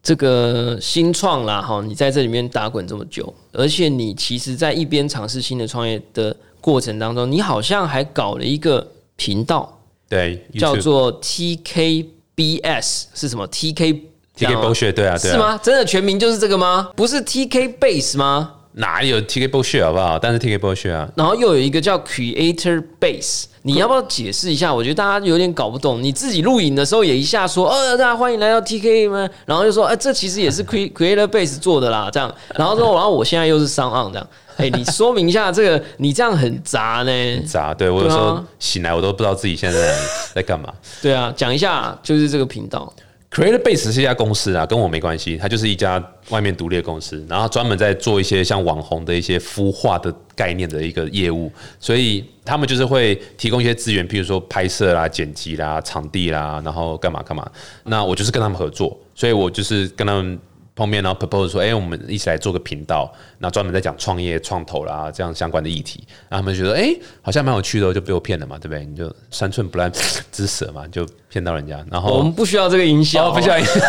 [0.02, 8.84] 这个新创啦，哈，你在这里面打滚这么久，而且你其实，在一边尝试新的创业的过程当中，你好像还搞了一个
[9.14, 9.80] 频道，
[10.12, 13.92] 对，叫做 T K B S 是什么？T K
[14.36, 15.56] T K 博学对啊，是吗？
[15.62, 16.90] 真的全名就是这个吗？
[16.94, 18.56] 不是 T K base 吗？
[18.74, 20.18] 哪有 TK bullshit 好不好？
[20.18, 24.72] 但是 TK bullshit 啊，然后又有一个叫 Creator Base，你要不要解释一下？
[24.72, 26.02] 我觉得大家有点搞不懂。
[26.02, 29.28] 你自己录影的时候也一下说，呃，大家欢迎来到 TK 吗？
[29.44, 32.34] 然后就说，哎、这其实也是 Cre- Creator Base 做的啦，这样。
[32.54, 34.26] 然后说，然后我现在又是商岸这样。
[34.58, 37.10] 哎、你说明一下这个，你这样很杂呢。
[37.36, 37.72] 很杂。
[37.72, 39.98] 对我有时候醒来我都不知道自己现在
[40.34, 40.72] 在干嘛。
[41.00, 42.92] 对啊，讲一下就是这个频道。
[43.32, 57.50] Creative Base 是一家公司啊，跟我没关系，它就是一家外面独立的公司，然后专门在做一些像网红的一些孵化的概念的一个业务，所以他们就是会提供一些资源，譬如说拍摄啦、剪辑啦、场地啦，然后干嘛干嘛。
[57.84, 60.38] 那我就是跟他们合作，所以我就是跟他们
[60.82, 66.02] 碰面，然后 propose 说，哎、我们一起来做个频道，那专门在讲创业、创投啦这样相关的议题。
[66.28, 68.84] 然后他们觉得，哎、好像蛮有趣的哦，就被我骗了嘛，对不对？
[68.84, 69.90] 你就三寸不烂
[70.32, 73.80] 之舌嘛，就骗到人家，然后我们不需要这个营销，哦，不需要营销，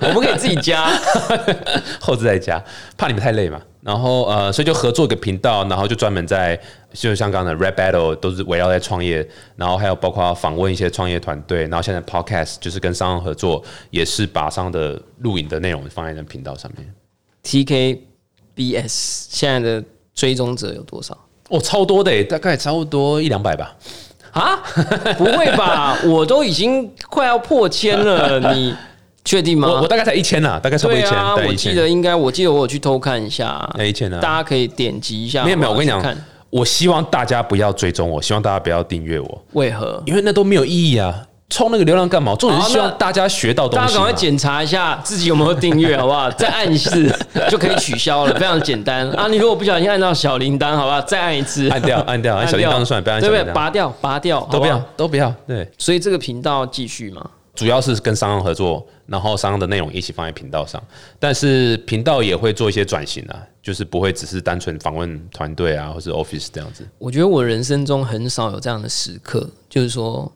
[0.08, 0.90] 我们可以自己加。
[2.00, 2.62] 后置再加，
[2.96, 3.60] 怕你们太累嘛。
[3.82, 6.60] 然后呃，所以就合作一个频道，然后就专门在，
[6.92, 16.94] 就像刚才的 Rap Battle 都是围绕在创业，然后还有包括访问一些创业团队，然后现在 Podcast 就是跟商行合作，也是把商的录影的内容放在那频道上面。
[17.42, 19.82] TKBS 现在的
[20.14, 21.16] 追踪者有多少？
[21.48, 23.74] 哦，超多的，大概差不多一两百吧。
[24.32, 24.62] 啊？
[25.16, 25.98] 不会吧？
[26.04, 28.74] 我都已经快要破千了，你
[29.24, 29.68] 确定吗？
[29.68, 34.18] 我我大概才一千啦，大概差不多一千，对啊，我记得应该，我记得我有去偷看一下，那一千啊。
[34.20, 35.44] 大家可以点击一下。
[35.44, 36.16] 没有没有，我跟你讲看，
[36.48, 40.02] 我希望大家不要追踪我，希望大家不要订阅我，为何？
[40.06, 41.26] 因为那都没有意义啊。
[41.52, 42.32] 冲那个流量干嘛？
[42.36, 43.86] 重点是希望大家学到东西嘛。
[43.86, 46.30] 大家赶快检查一下自己有没有订阅， 好不好？
[46.30, 47.12] 再按一次
[47.50, 49.26] 就可以取消了，非常简单啊！
[49.26, 51.00] 你如果不小心按到小铃铛，好不好？
[51.00, 55.34] 再按一次，按掉 按掉按小铃铛算不要按拔掉，拔掉，都不要都不要。
[55.44, 57.28] 对，所以这个频道继续嘛？
[57.60, 60.82] 主要是跟商行合作，然后商行的内容一起放在频道上，
[61.18, 66.88] 但是频道也会做一些转型啊，就是不会只是单纯访问团队啊，或是 office 这样子。
[66.96, 70.32] 我觉得我人生中很少有这样的时刻，就是说，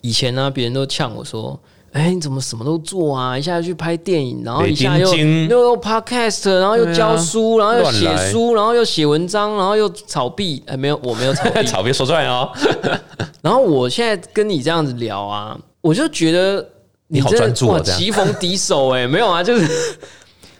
[0.00, 1.60] 以前呢，别人都呛我说，
[1.92, 3.36] 哎，你怎么什么都做啊？
[3.36, 10.62] 一下去拍电影，然后一下又又又 podcast，然后又教书，然后又写书，然后又写文章，然后又炒币。
[10.66, 11.62] 哎，没有，我没有炒币。
[11.66, 12.48] 草币说出来哦。
[13.42, 16.64] 然后我现在跟你这样子聊啊，我就觉得
[17.08, 19.98] 你好真的哇专注哦这样棋逢敌手哎、没有啊，就是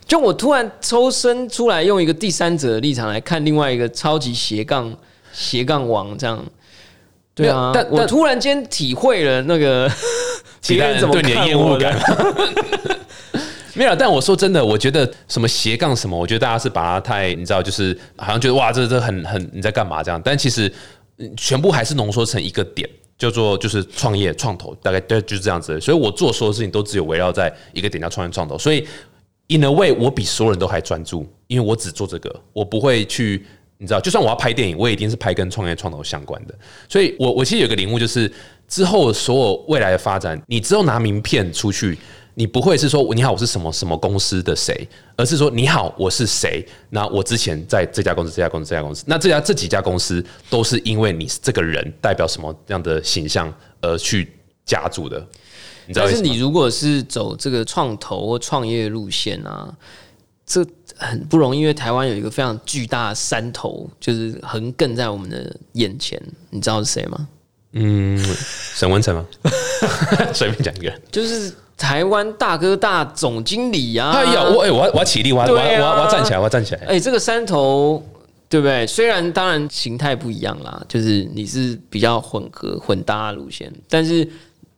[0.07, 4.93] 就我突然抽身出来，用一个第三者的立场来看另外一个超级斜杠
[5.33, 6.45] 斜杠王这样。
[7.33, 9.89] 对啊，但我突然间体会了那个
[10.61, 11.99] 其他人怎么对你的厌恶感。
[13.75, 20.71] 没有，但我说真的，我觉得什么斜杠什么，我觉得大家是把它太，你知道，就是好像觉得哇，这这很很你在干嘛这样，但其实
[21.19, 25.81] 嗯全部还是浓缩成一个点，叫做就是创业创投，大概对就是这样子。
[25.81, 28.87] 所以我做所有事情都只有围绕在一个点叫创业创投，所以
[29.49, 33.47] in a way 我比所有人都还专注，因为我只做这个，我不会去。
[33.83, 36.55] 你知道，就算我要拍电影，我也一定是拍跟创业创投相关的。
[36.87, 38.31] 所以我我其实有个领悟，就是
[38.71, 41.99] 之后所有未来的发展，你只有拿名片出去，
[42.35, 46.65] 你不会是说你好，我是什么什么公司的谁，而是说你好，我是谁。
[46.89, 54.33] 那我之前在这家公司、这家公司、这家公司，那这家这几家公司都是因为你是这个人代表什么样的形象而去
[54.65, 55.27] 加注的。
[55.93, 59.77] 但是你如果是走这个创投或创业路线啊，
[60.47, 60.65] 这
[60.97, 66.23] 很不容易，因为台湾有一个非常巨大的山头，就是横亘在我们的眼前。
[66.51, 67.27] 你知道是谁吗？
[67.73, 69.27] 沈文成吗？
[70.35, 71.03] 随便讲一个人。
[71.11, 74.11] 就是台湾大哥大总经理啊！
[74.11, 76.81] 哎呀，我哎、我要我要起立，我要、我要我要我要站起来，我要站起来。
[76.87, 78.03] 哎、这个山头
[78.49, 78.87] 对不对？
[78.87, 84.29] 虽然当然形态不一样啦，就是你是比较混合混搭的路线，但是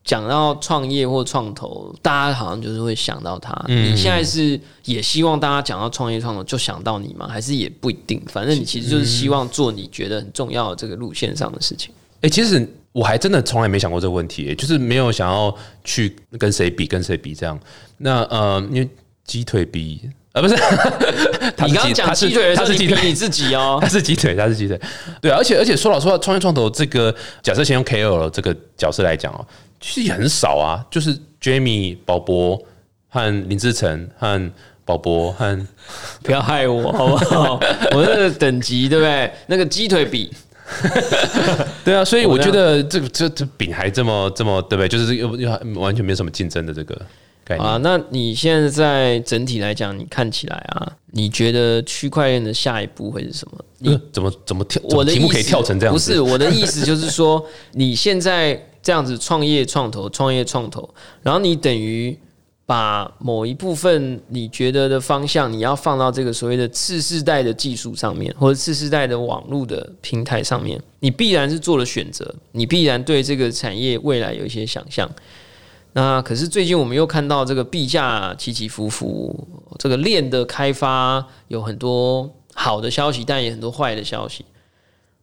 [0.05, 3.57] 讲到创业或创投，大家好像就是会想到他。
[3.69, 7.27] 你现在是也希望大家讲到创业创投就想到你吗？
[7.29, 8.23] 还是也不一定？
[8.27, 11.93] 反正你其实就是希望做你觉得很重要的这个路线上的事情。
[12.21, 17.59] 哎、其实我还真的从来没想过这个问题、就是没有想要去跟谁比，跟谁比这样。
[17.99, 18.89] 那呃，因为
[19.25, 20.01] 鸡腿比
[20.33, 20.55] 呃不是，
[21.67, 22.99] 你刚刚讲鸡腿他是鸡腿。
[23.03, 23.89] 你自己哦 他。
[23.89, 24.79] 是鸡腿，他是鸡腿，
[25.21, 29.47] 对啊，而且而且说老实话，创业创投这个假设先用 KOL 这个角色来讲哦，
[29.81, 32.61] 其实也很少啊，就是 Jamie、宝博
[33.09, 34.51] 和林志成和
[34.85, 35.67] 宝博和
[36.23, 37.61] 不要害我好不好？
[37.95, 39.31] 我那个等级对不对？
[39.47, 40.33] 那个鸡腿比
[41.85, 44.89] 对啊，所以我觉得这个这这饼还这么这么对不对？
[44.89, 46.95] 就是又又完全没有什么竞争的这个
[47.45, 47.69] 概念。
[47.69, 53.93] 啊，那你现在在整体来讲，你看起来啊，你觉得区块链的下一步会是什么？
[53.93, 54.81] 呃怎么怎么跳？
[54.85, 55.93] 我的题目可以跳成这样？
[55.93, 60.89] 不是我的意思，就是说你现在这样子创业创投、创业创投，
[61.23, 62.17] 然后你等于
[62.73, 75.07] 把某一部分你觉得的方向，你要放到这个所谓的次世代的技术上面，或者次世代的网络的平台上面，你必然是做了选择，你必然对这个产业未来有一些想象。
[75.93, 79.47] 那可是最近我们又看到这个币价起起伏伏，
[79.79, 84.47] 这个链的开发有很多好的消息，但也很多坏的消息。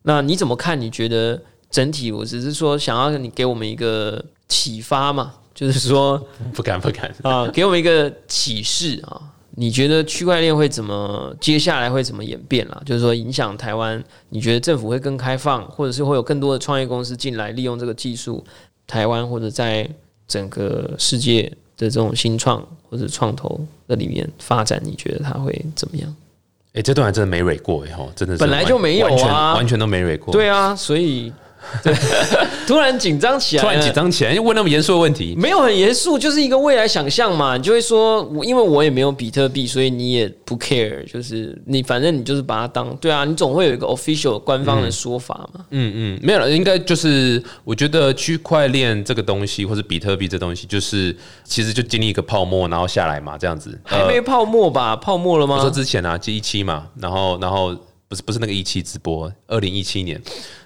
[0.04, 0.80] 那你怎么看？
[0.80, 2.12] 你觉得整体？
[2.12, 5.34] 我只是说想要你给我们一个启发嘛，
[5.68, 6.18] 就是说
[6.54, 7.14] 不敢不敢。
[7.24, 9.22] 啊，给我们一个启示啊。
[9.56, 12.82] 你觉得区块链会怎么接下来会怎么演变啦？
[12.86, 18.42] 就是说影响台湾，你觉得政府会更开放，或者是会有更多的创业公司进来利用这个技术，
[18.88, 19.90] 台湾或者在
[20.30, 21.44] 整个世界
[21.76, 26.16] 的这种新创或者创投的里面发展，你觉得它会怎么样？
[26.74, 30.32] 哎，这段还真的没蕊过哎吼，真的是本来就没有啊完全完全都没蕊过。
[30.32, 31.34] 对啊，所以
[31.84, 31.94] 对，
[32.70, 33.92] 突然紧张起来，突然紧。
[33.92, 35.34] 张起来，问那么严肃的问题。
[35.36, 37.58] 没有很严肃，就是一个未来想象嘛。
[37.58, 45.66] 你就会说，我因为我也没有比特币，所以你也不 care，就是你反正你就是把它当对啊，你总会有一个 official 官方的说法嘛。
[45.72, 53.76] 嗯嗯，没有了，应该就是我觉得区块链这个东西，或者比特币这东西，就是其实就经历一个泡沫，然后下来嘛，这样子。
[53.84, 54.96] 还没泡沫吧？
[54.96, 55.70] 泡沫了我说？
[55.72, 57.76] 之前啊，第一期嘛，然后然后
[58.10, 60.22] 不是不是那个一期直播，二零一七年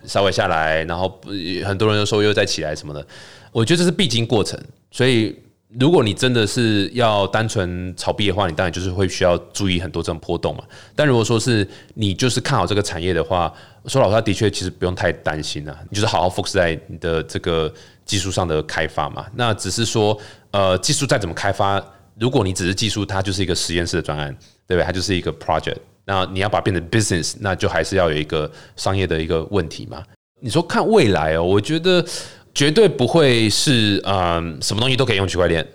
[0.05, 1.21] 稍微下来，然后
[1.63, 3.05] 很多人都说又再起来什么的，
[3.51, 5.37] 我觉得这是必经过程，所以。
[5.79, 10.63] 如果你真的是要单纯炒币的话，你当然就是会需要注意很多这种波动嘛。
[10.95, 13.51] 但如果说是你就是看好这个产业的话，
[13.87, 17.73] 说老实话，的确其实不用太担心啊，你就是好好 focus 在你的这个
[18.05, 19.25] 技术上的开发嘛。
[19.33, 20.15] 那只是说，
[20.51, 21.83] 呃，技术再怎么开发，
[22.19, 24.31] 如果你只是技术，它就是一个实验室的专案，
[24.67, 24.85] 对不对？
[24.85, 25.77] 它就是一个 project。
[26.05, 30.03] 那你要把它变成 business，那就还是要有一个商业的一个问题嘛。
[30.41, 32.05] 你说看未来哦，我觉得
[32.53, 35.65] 绝对不会是嗯什么东西都可以用区块链。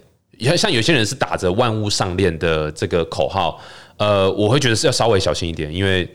[0.40, 3.60] 像像有些人是打着万物上链的这个口号，
[3.96, 6.08] 呃，我会觉得是要稍微小心一点，因为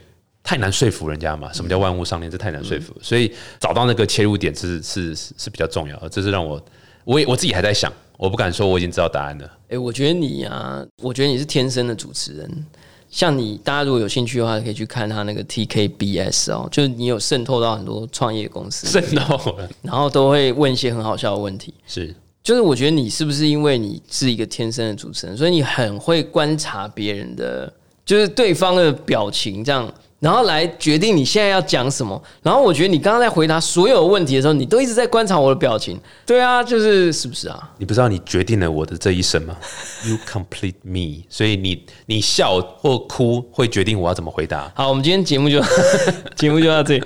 [0.43, 1.51] 太难说服人家嘛。
[1.51, 2.31] 什么叫万物上链？
[2.31, 6.07] 这太难说服，所以找到那个切入点是是是是比较重要。
[6.07, 6.63] 这是让我
[7.03, 9.51] 我也我自己还在想，我不敢说我已经知道答案了。
[9.69, 12.65] 哎、我觉得你啊，我觉得你是天生的主持人。
[13.13, 21.71] 像你，大家如果有兴趣的话，可以去看他那个 TKBS 哦，就是你有渗透到很多创业公司，渗透了，然后都会问一些很好笑的问题。
[21.85, 22.13] 是。
[22.41, 27.71] 就是我觉得你是不是因为你是一个天生的主持人，所以你很会观察别人的，
[28.03, 29.93] 就是对方的表情这样，
[30.23, 32.19] 然后来决定你现在要讲什么。
[32.41, 35.99] 然后我觉得你刚刚在回答所有问题的时候，你都一直在观察我的表情。
[36.25, 37.69] 对啊，就是是不是啊？
[37.77, 39.57] 你不知道你决定了我的这一生吗？
[40.07, 44.71] You complete me，所以你你笑或哭会决定我要怎么回答。
[44.73, 45.61] 好，我们今天节目就
[46.37, 47.03] 节目就到这里。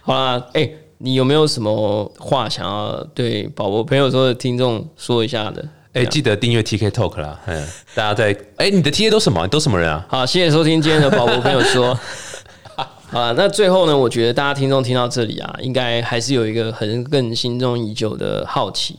[0.00, 5.64] 好啦，哎、你有没有什么话想要对宝宝朋友说的听众说一下的？
[5.92, 9.46] 哎、记得订阅 TK Talk 啦，嗯，大家在哎、你的 TA 都什么？
[9.48, 10.04] 都什么人啊？
[10.08, 11.96] 好，谢谢收听今天的宝宝朋友说。
[13.16, 18.98] 好了，那最后呢，我觉得大家听众听到这里啊，应该还是有一个很更心中已久的好奇，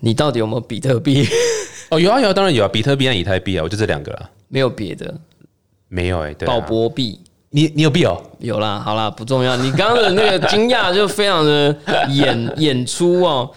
[0.00, 1.26] 你到底有没有比特币？
[1.88, 5.14] 哦，有啊有啊，当然有啊，比特币和以太币啊，我就这两个了，没有别的，
[5.88, 8.22] 没有哎、对、啊，宝博币你你有币哦？
[8.40, 9.56] 有啦，好啦，不重要。
[9.56, 11.74] 你刚刚的那个惊讶就非常的
[12.10, 13.50] 演演出哦，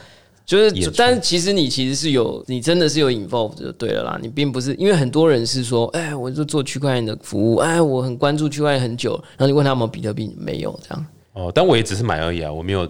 [0.50, 4.20] 就是，但是其实你其实是有，你真的是有 involve 就对了啦。
[4.20, 11.06] 你并不是因为很多人是说，哎，我就做区块链的服务，哎，我很关注区块链很久，然后你问他有没有比特币，没有这样。
[11.34, 12.84] 哦，但我也只是买而已啊，我没有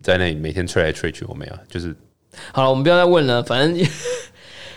[0.00, 1.92] 在那里每天吹来吹去，我没有，就是
[2.52, 3.84] 好了，我们不要再问了，反正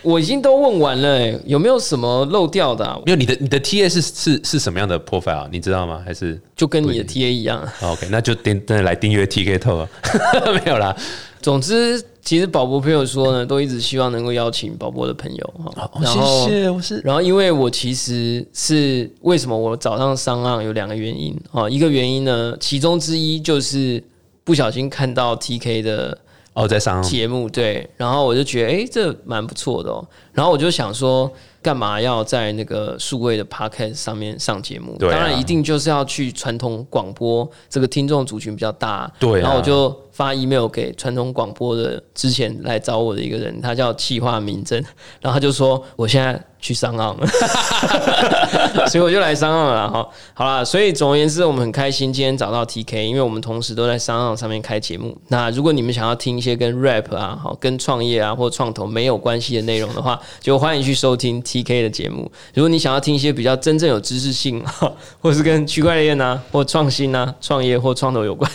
[0.06, 5.50] 我已经都问完了、哎，有没有什么漏掉的啊、没有你的你的 TA 是是是什么样的 profile 啊？
[5.52, 6.02] 你知道吗？
[6.06, 7.62] 还是、就跟你的 TA 一样。
[7.82, 8.08] 哦 OK？
[8.10, 9.90] 那就订真的来订阅 TK Talk 啊
[10.54, 10.96] 没有啦。
[11.42, 15.92] 总之，其实宝博朋友说呢，都一直希望能够邀请宝博的朋友哈。
[16.02, 24.04] 然后哦谢谢，我是然后，因为我其实是为什么我早上上岸有两个原因哦，一个原因呢，其中之一就是
[24.44, 26.18] 不小心看到 TK 的
[26.56, 30.04] 哦在上节目，对，然后我就觉得诶，这蛮不错的哦，
[30.34, 31.32] 然后我就想说，
[31.62, 34.96] 干嘛要在那个数位的 Podcast 上面上节目？
[34.98, 44.82] 对啊当然一定就是要去传统广播，这个听众族群比较大，对啊然后我就发 email 给传统广播的之前来找我的一个人，他叫气化明真，
[45.20, 50.08] 然后他就说我现在去上岸了， 所以我就来上岸了哈。
[50.34, 55.18] 好啦，所以总而言之，我们很开心今天找到 TK，因为我们同时都在上岸上面开节目。
[55.28, 62.32] 那如果你们想要听一些跟 rap 啊、好跟创业啊或创投没有关系的内容的话，就欢迎去收听 TK 的节目。
[62.54, 64.90] 如果你想要听一些比较真正有知识性，哈
[65.20, 68.50] 或是跟区块链啊或创新啊、创业或创投有关。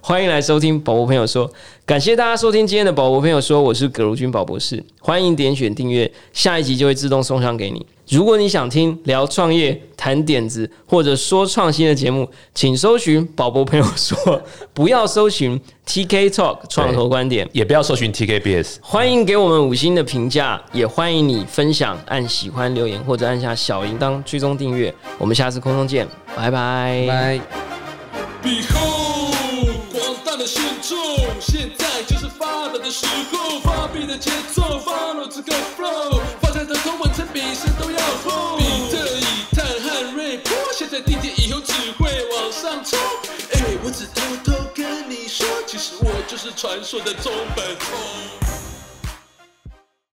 [0.00, 1.50] 欢迎来收听宝博朋友说，
[1.86, 7.84] 感谢大家收听今天的宝博朋友说，我是葛如君宝博士，欢迎点选订阅，下一集就会自动送上给你。
[8.10, 14.42] 如果你想听聊创业、谈点子或者说创新的节目，请搜寻宝博朋友说，
[14.74, 17.48] 不要搜寻 TK Talk 创投观点。
[17.52, 18.76] 也不要搜寻 TKBS。
[18.82, 24.94] 欢迎给我们五星的评价，也欢迎你分享、按喜欢、留言或者按下小铃铛追踪订阅。
[25.16, 27.40] 我们下次空中见，拜拜。
[30.86, 30.96] 重，
[31.40, 38.58] 现在就是发达的时候，发币的节奏，follow 这个 flow，发财的口吻称比谁都要疯。
[38.58, 39.24] 比特、以
[39.56, 42.98] 太汉瑞波，现在地铁以后只会往上冲。
[43.54, 48.43] 哎，我只偷偷跟你说，其实我就是传说的中本聪。